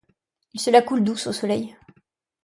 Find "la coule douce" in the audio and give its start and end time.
0.71-1.27